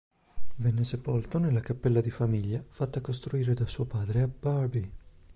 Venne 0.55 0.83
sepolto 0.83 1.37
nella 1.37 1.59
cappella 1.59 2.01
di 2.01 2.09
famiglia 2.09 2.63
fatta 2.67 3.01
costruire 3.01 3.53
da 3.53 3.67
suo 3.67 3.85
padre 3.85 4.21
a 4.21 4.27
Barby. 4.27 4.91